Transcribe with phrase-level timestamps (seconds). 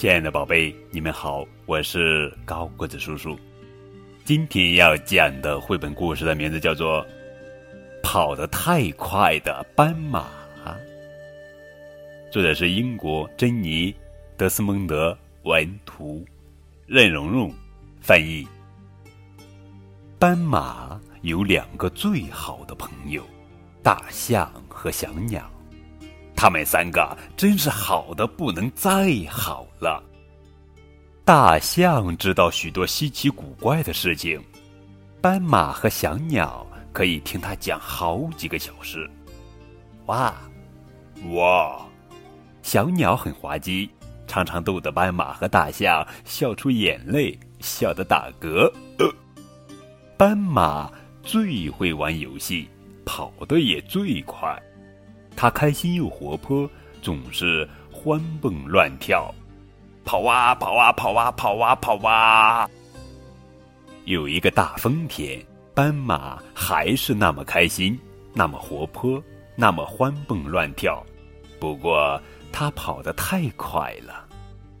[0.00, 3.38] 亲爱的宝贝，你们好，我是高个子叔叔。
[4.24, 7.04] 今天要讲的绘本故事的名字叫做
[8.02, 10.26] 《跑得太快的斑马》，
[12.32, 13.92] 作者是英国珍妮·
[14.38, 16.24] 德斯蒙德文图，
[16.86, 17.52] 任蓉蓉
[18.00, 18.48] 翻译。
[20.18, 23.22] 斑马有两个最好的朋友，
[23.82, 25.46] 大象和小鸟。
[26.40, 30.02] 他们三个真是好的不能再好了。
[31.22, 34.42] 大象知道许多稀奇古怪的事情，
[35.20, 39.06] 斑马和小鸟可以听他讲好几个小时。
[40.06, 40.34] 哇，
[41.32, 41.86] 哇！
[42.62, 43.90] 小鸟很滑稽，
[44.26, 48.66] 常常逗得斑马和大象笑出眼泪，笑得打嗝。
[50.16, 50.90] 斑马
[51.22, 52.66] 最会玩游戏，
[53.04, 54.58] 跑得也最快。
[55.40, 56.68] 他开心又活泼，
[57.00, 59.34] 总是欢蹦乱跳，
[60.04, 62.68] 跑啊跑啊跑啊跑啊跑啊。
[64.04, 65.42] 有一个大风天，
[65.72, 67.98] 斑马还是那么开心，
[68.34, 69.18] 那么活泼，
[69.56, 71.02] 那么欢蹦乱跳。
[71.58, 72.20] 不过
[72.52, 74.26] 他跑得太快了，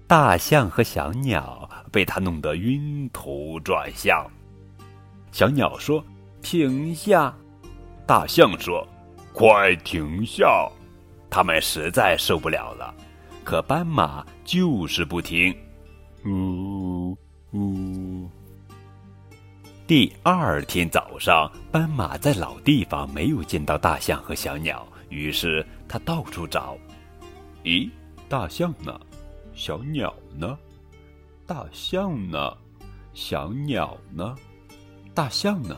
[0.06, 4.30] 大象和小鸟被他弄得晕头转向。
[5.32, 6.04] 小鸟说
[6.42, 7.34] ：“停下！”
[8.06, 8.86] 大象说。
[9.32, 10.68] 快停下！
[11.30, 12.94] 他们实在受不了了，
[13.44, 15.56] 可斑马就是不停。
[16.24, 17.16] 呜
[17.52, 18.28] 呜。
[19.86, 26.76] 第二天早上，斑马在老地方没有见到大象和小鸟，于是他到处找。
[27.64, 27.90] 咦，
[28.28, 29.00] 大象呢？
[29.54, 30.58] 小鸟呢？
[31.46, 32.56] 大象呢？
[33.14, 34.34] 小鸟呢？
[35.14, 35.76] 大象呢？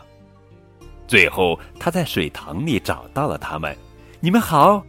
[1.12, 3.76] 最后，他在水塘里找到了他们。
[4.18, 4.82] 你们好，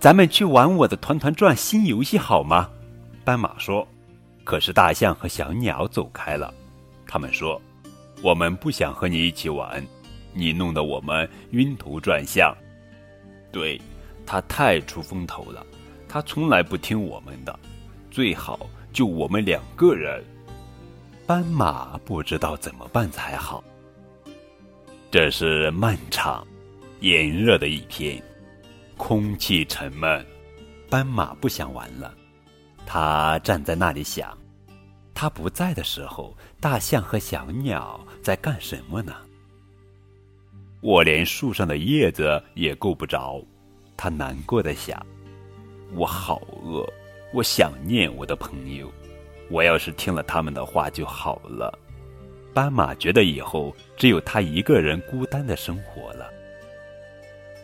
[0.00, 2.68] 咱们去玩我的团团转新游戏好吗？
[3.24, 3.86] 斑马说。
[4.42, 6.52] 可是大象和小鸟走开了。
[7.06, 7.62] 他们说
[8.20, 9.80] ：“我们不想和你一起玩，
[10.32, 12.52] 你弄得我们晕头转向。”
[13.52, 13.80] 对，
[14.26, 15.64] 他太出风头了，
[16.08, 17.56] 他从来不听我们的。
[18.10, 18.58] 最好
[18.92, 20.20] 就我们两个人。
[21.28, 23.62] 斑马不知道怎么办才好。
[25.12, 26.42] 这是漫长、
[27.00, 28.18] 炎热的一天，
[28.96, 30.26] 空气沉闷。
[30.88, 32.14] 斑马不想玩了，
[32.86, 34.34] 他站在那里想：
[35.12, 39.14] 他不在的时候，大象和小鸟在干什么呢？
[40.80, 43.38] 我连树上的叶子也够不着。
[43.98, 44.98] 他难过的想：
[45.92, 46.90] 我好饿，
[47.34, 48.90] 我想念我的朋友。
[49.50, 51.78] 我要是听了他们的话就好了。
[52.54, 56.30] 斑马觉得以后只有他一个人孤单的生活了。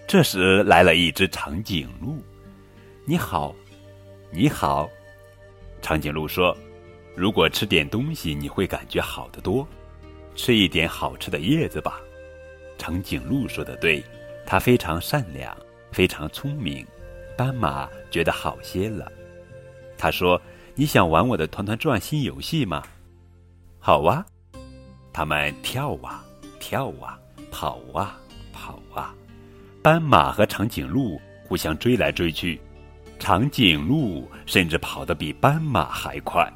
[0.06, 2.22] 这时来了一只长颈鹿
[3.04, 3.54] ，“你好，
[4.31, 4.88] 你好。”
[5.82, 6.56] 长颈鹿说
[7.15, 9.69] ：“如果吃点东西，你会感觉好得多。
[10.34, 12.00] 吃一点好吃的叶子吧。”
[12.78, 14.03] 长颈鹿说的对，
[14.47, 15.55] 它非常善良，
[15.93, 16.87] 非常聪明。
[17.37, 19.12] 斑马觉得好些了。
[19.99, 20.41] 他说
[20.75, 22.82] ：“你想玩我的团团转新游戏吗
[23.78, 24.25] ？”“好啊。”
[25.19, 26.25] 他们跳啊
[26.61, 27.19] 跳啊，
[27.51, 28.17] 跑啊
[28.53, 29.12] 跑啊，
[29.83, 32.61] 斑马和长颈鹿互相追来追去，
[33.19, 36.49] 长颈鹿甚至跑得比斑马还快，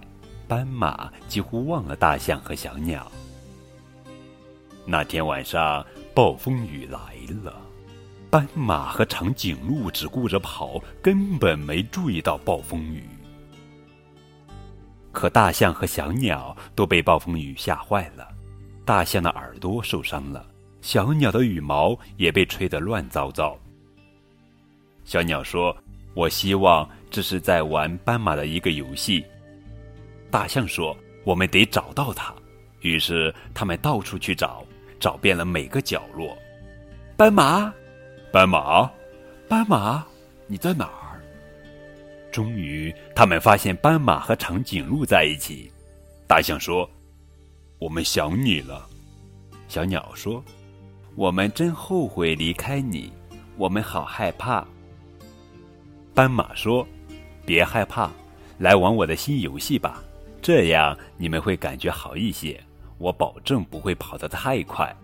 [0.46, 3.10] 斑马几乎忘了大象和小鸟。
[4.86, 5.84] 那天晚上，
[6.14, 7.00] 暴风雨来
[7.42, 7.60] 了，
[8.30, 13.02] 斑马和长颈鹿只顾着跑，根本没注意到暴风雨。
[15.10, 18.28] 可大象和小鸟都被暴风雨吓坏了。
[18.84, 20.44] 大象的耳朵受伤了，
[20.80, 23.56] 小鸟的羽毛也被吹得乱糟糟。
[25.04, 25.76] 小鸟说
[26.14, 29.24] ：“我希望这是在玩斑马的一个游戏。”
[30.32, 32.34] 大象说：“我们得找到它。”
[32.82, 34.64] 于是他们到处去找，
[34.98, 36.36] 找遍了每个角落。
[37.16, 37.72] 斑马，
[38.32, 38.90] 斑马，
[39.48, 40.04] 斑马，
[40.48, 41.22] 你在哪儿？
[42.32, 45.70] 终于，他们发现斑马和长颈鹿在一起。
[46.26, 46.90] 大象说。
[47.82, 48.88] 我们想你了，
[49.66, 50.40] 小鸟说
[51.16, 53.12] ：“我们真后悔离开你，
[53.56, 54.64] 我们好害怕。”
[56.14, 56.86] 斑马说
[57.44, 58.08] ：“别害怕，
[58.58, 60.00] 来玩我的新游戏吧，
[60.40, 62.62] 这样你们会感觉好一些。
[62.98, 64.94] 我保证不会跑得太快。”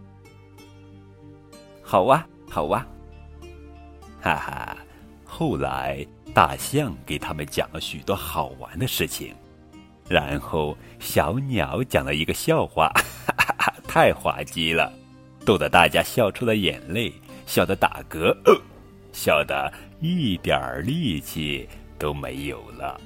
[1.82, 2.86] 好哇，好哇，
[4.20, 4.76] 哈哈！
[5.24, 9.34] 后来大象给他们讲了许多好玩的事情。
[10.08, 12.88] 然后小鸟讲了一个笑话，
[13.26, 14.93] 哈哈哈，太滑稽了，
[15.44, 17.12] 逗得大家笑出了眼泪，
[17.46, 18.34] 笑得打嗝，
[19.12, 21.69] 笑得一点力气
[21.99, 23.00] 都没有了。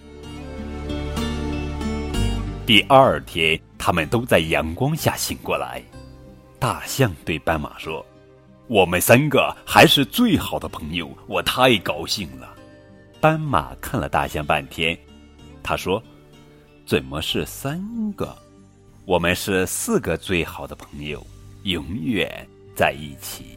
[2.65, 5.83] 第二天，他们都在阳光下醒过来。
[6.61, 8.07] 大象对斑马说
[8.69, 12.55] ：“我们三个还是最好的朋友，我太高兴了。”
[13.21, 14.97] 斑马看了大象半天，
[15.61, 16.01] 他说
[16.85, 17.81] ：“怎么是三
[18.13, 18.37] 个？
[19.05, 21.27] 我们是四个最好的朋友，
[21.65, 22.47] 永远
[22.77, 23.57] 在一起。”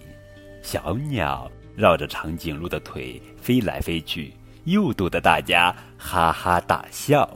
[0.64, 4.34] 小鸟绕着长颈鹿的腿飞来飞去，
[4.64, 7.30] 又逗得大家哈哈大笑。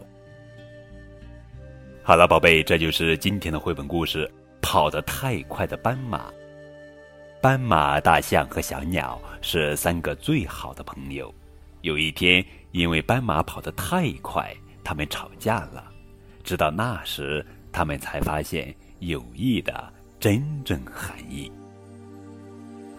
[2.02, 4.30] 好了，宝贝，这就是今天的绘本故事。
[4.62, 6.26] 跑得太快的斑马，
[7.42, 11.34] 斑马、大象和小鸟是三个最好的朋友。
[11.82, 14.54] 有一天，因为斑马跑得太快，
[14.84, 15.92] 他们吵架了。
[16.44, 21.52] 直到那时，他们才发现友谊的真正含义。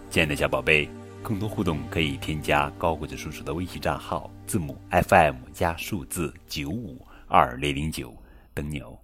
[0.09, 0.89] 亲爱的小宝贝，
[1.23, 8.13] 更多互动可以添加高个子叔叔的微信账号，字母 FM 加数字九五二零零九，
[8.53, 9.00] 等你哦。